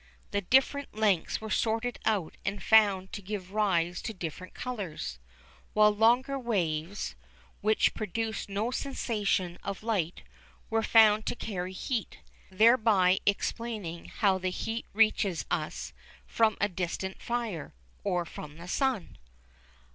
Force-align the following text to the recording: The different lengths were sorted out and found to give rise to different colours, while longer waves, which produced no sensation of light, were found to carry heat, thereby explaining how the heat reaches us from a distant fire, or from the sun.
The 0.31 0.41
different 0.41 0.95
lengths 0.95 1.39
were 1.39 1.51
sorted 1.51 1.99
out 2.05 2.35
and 2.43 2.63
found 2.63 3.13
to 3.13 3.21
give 3.21 3.51
rise 3.51 4.01
to 4.01 4.15
different 4.15 4.55
colours, 4.55 5.19
while 5.73 5.91
longer 5.93 6.39
waves, 6.39 7.13
which 7.61 7.93
produced 7.93 8.49
no 8.49 8.71
sensation 8.71 9.59
of 9.63 9.83
light, 9.83 10.23
were 10.71 10.81
found 10.81 11.27
to 11.27 11.35
carry 11.35 11.73
heat, 11.73 12.17
thereby 12.49 13.19
explaining 13.27 14.05
how 14.05 14.39
the 14.39 14.49
heat 14.49 14.87
reaches 14.91 15.45
us 15.51 15.93
from 16.25 16.57
a 16.59 16.67
distant 16.67 17.21
fire, 17.21 17.75
or 18.03 18.25
from 18.25 18.57
the 18.57 18.67
sun. 18.67 19.19